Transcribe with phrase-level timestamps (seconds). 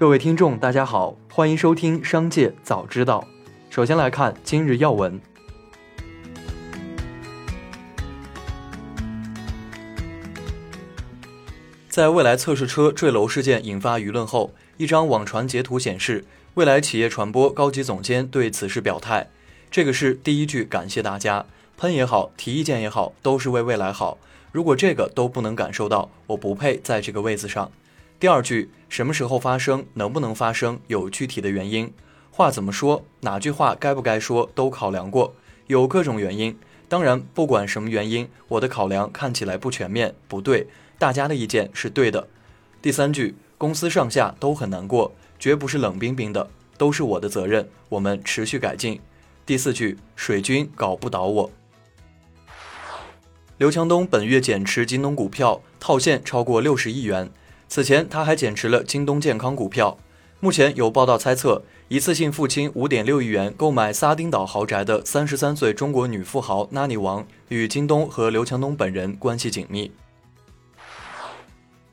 [0.00, 3.28] 各位听众，大家好，欢迎收听《商界早知道》。
[3.74, 5.20] 首先来看今日要闻。
[11.90, 19.28] 在未来测试车坠楼事件引发舆论后，一张网传截图显示，蔚来企业传播高级总监对此事表态
[19.70, 21.44] ：“这个是第一句感谢大家，
[21.76, 24.16] 喷也好，提意见也好，都是为未来好。
[24.50, 27.70] 如果这个都不能感受到，我不配在这个位子上。”
[28.20, 31.90] 第二句什么时候发生，能不能发生，有具体的原因。
[32.30, 35.34] 话怎么说，哪句话该不该说，都考量过，
[35.68, 36.54] 有各种原因。
[36.86, 40.66] 当然，不管什么原因，我的考量看起来不全面，不对。
[40.98, 42.28] 大家的意见是对的。
[42.82, 49.00] 第三句，公司上下都很难过，绝不是冷冰冰的，都是我的责任，我们持续改进。
[49.46, 51.50] 第四句，水军搞不倒我。
[53.56, 57.30] 刘强东本月减持京东股票，套现超过六十亿元。
[57.72, 59.96] 此前，他还减持了京东健康股票。
[60.40, 69.92] 目前有报道猜测，一次性付清五点六亿元购买撒丁岛豪宅的三十三岁中国女富豪纳尼王，与京东和刘强东本人关系紧密。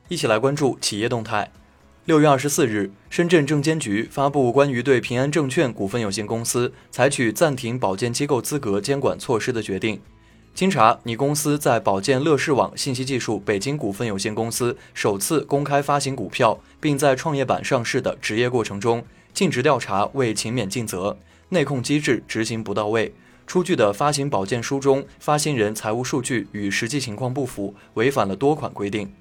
[0.07, 1.51] 一起来关注企业动态。
[2.05, 10.01] 六月二十四日，深圳证监局发布关于对平安证券股份有限公司采取暂停保荐机构资格监管措施的决定。
[10.57, 21.15] 经查，你公司在保健乐视网信息技术北京股份有限公司首次公开发行股票，并在创业板上市的执业过程中，尽职调查未勤勉尽责，
[21.49, 23.13] 内控机制执行不到位，
[23.45, 29.13] 出具的发行保荐书中发行人财务数据与实际情况不符，违反了多款规定。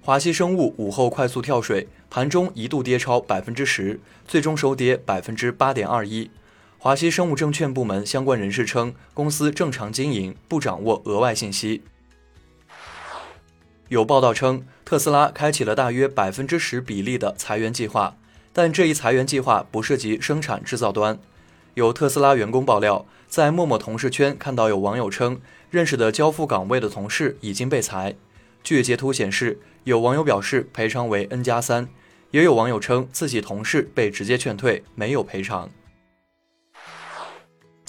[0.00, 6.28] 华西生物午后快速跳水，盘中一度跌超百分之十，最终收跌百分之八点二一。
[6.80, 11.82] 华西生物证券部门相关人士称，公司正常经营，不掌握额外信息。
[13.88, 18.16] 有报道称，特斯拉开启了大约百分之十比例的裁员计划，
[18.52, 21.18] 但这一裁员计划不涉及生产制造端。
[21.74, 25.40] 有特斯拉员工爆料，在陌陌同事圈看到有网友称，
[25.70, 28.14] 认识的交付岗位的同事已经被裁。
[28.62, 31.88] 据截图显示，有网友表示赔偿为 N 加三，
[32.30, 35.68] 也有网友称自己同事被直接劝退，没有赔偿。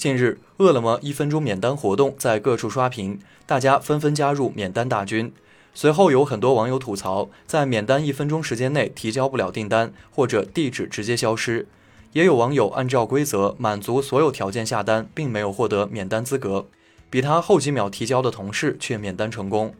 [0.00, 5.30] 近日，饿了么一分钟免单活动在各处刷屏，大家纷纷加入免单大军。
[5.74, 11.66] 随后，有很多网友吐槽，在免单一分钟时间内提交不了订单，或者地址直接消失。
[12.14, 16.66] 也有网友按照规则满足所有条件下单，并没有获得免单资格，
[17.10, 19.74] 比他后几秒提交的同事却免单成功。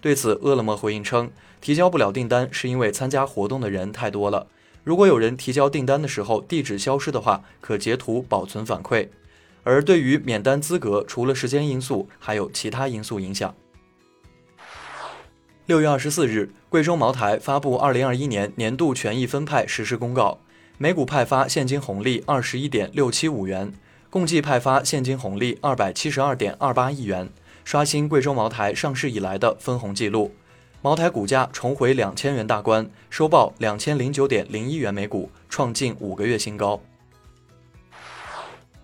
[0.00, 4.46] 对此，饿了么回应称，提交不了订单是因为参加活动的人太多了。
[4.84, 9.08] 如果有人提交订单的时候地址消失的话，可截图保存反馈。
[9.66, 13.52] 而对于免单资格，除了时间因素，还有其他因素影响。
[15.66, 20.38] 六月二十四日，贵州茅台发布二零二一年年度权益分派实施公告，
[20.78, 23.72] 每股派发现金红利二十一点六七五元，
[24.08, 27.28] 共计派发现金红利二百七十二点二八亿元，
[27.64, 30.32] 刷新贵州茅台上市以来的分红记录。
[30.80, 36.80] 茅台股价重回两千元大关，收报两千零九点零一元每股，创近五个月新高。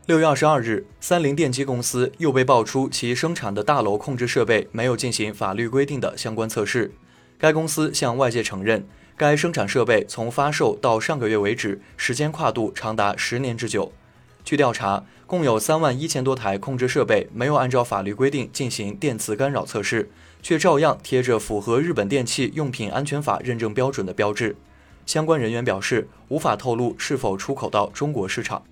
[0.05, 6.91] 六月二十二日，三菱电机公司又被爆出其生产的大楼控制设备没有进行法律规定的相关测试。
[7.39, 8.85] 该公司向外界承认，
[9.17, 13.93] 该生产设备从发售到上个月为止，时间跨度长达十年之久。
[14.45, 20.11] 据调查，共有三万一千多台控制设备没有按照法律规定进行电磁干扰测试，
[20.43, 24.57] 却照样贴着符合日本电器用品安全法认证标准的标志。
[25.07, 28.65] 相关人员表示，无法透露是否出口到中国市场。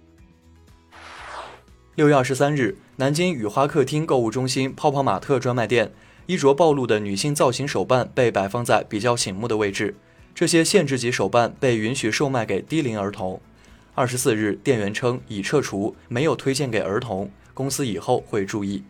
[1.96, 5.92] 六月二十三日，南京雨花客厅购物中心泡泡玛特专卖店，
[6.26, 9.96] 衣着暴露的女性造型手办被摆放在比较醒目的位置。
[10.32, 13.40] 这些限制级手办被允许售卖给低龄儿童。
[13.96, 17.28] 二十四日，店员称已撤除，没有推荐给儿童。
[17.52, 18.84] 公司以后会注意。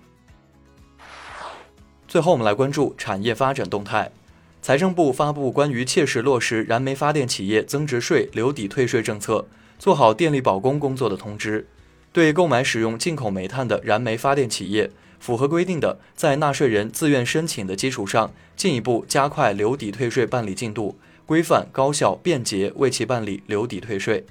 [2.07, 4.13] 最后，我们来关注产业发展动态。
[4.61, 9.47] 财政部发布关于切实落实燃煤发电企业增值税留抵退税政策，
[9.79, 11.67] 做好电力保供工作的通知。
[12.13, 14.91] 对购买使用进口煤炭的燃煤发电企业，
[15.21, 24.27] 符合规定的，在纳税人自愿申请的基础上，进一步加快留抵退税办理进度，规范、高效、便捷为其办理留抵退税。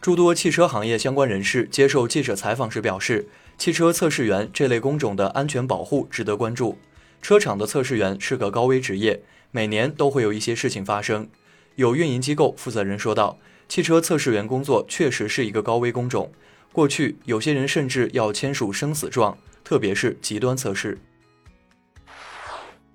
[0.00, 6.78] 诸多汽车行业相关人士接受记者采访时表示，汽车测试员这类工种的安全保护值得关注。
[7.22, 9.22] 车厂的测试员是个高危职业，
[9.52, 11.28] 每年都会有一些事情发生。
[11.76, 13.38] 有运营机构负责人说道。
[13.68, 16.32] 汽车测试员工作确实是一个高危工种，
[16.72, 20.98] 过去有些人甚至要签署生死状，特别是极端测试。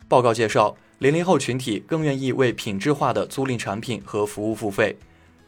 [0.07, 4.97] 报告介绍，零零后群体更愿意为品质化的租赁产品和服务付费。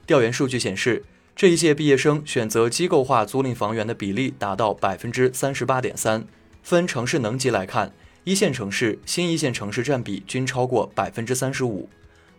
[0.06, 1.04] 调研数据显示，
[1.36, 6.26] 这一届毕业生选择机构化租赁房源的比例达到百分之三十八点三。
[6.62, 7.94] 分城市能级来看，
[8.24, 11.90] 一线城市、新一线城市占比均超过百分之三十五。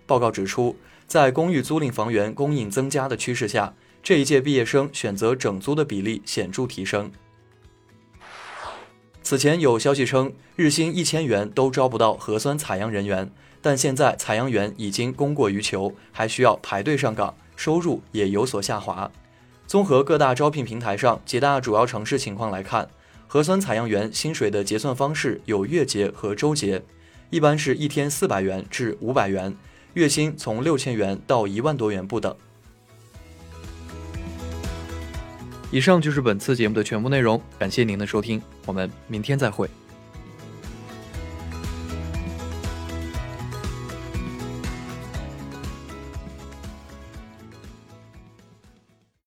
[0.06, 7.10] 报告指出，在公寓租赁房源供应增加的趋势下，这一届毕业生选择整租的比例显著提升。
[9.22, 13.30] 此前有消息称，日薪一千元都招不到核酸采样人员，
[13.60, 19.10] 但现在采样员已经供过于求，还需要排队上岗，收入也有所下滑。
[19.66, 22.88] 综合各大招聘平台上几大主要城市情况来看，
[23.26, 26.82] 核酸采样员薪水的结算方式有月结和周结，
[27.30, 29.56] 一般是一天四百元至五百元，
[29.96, 32.36] 月薪从六千元到一万多元不等。
[35.70, 39.70] 以上就是本次节目的全部内容，感谢您的收听，我们明天再会。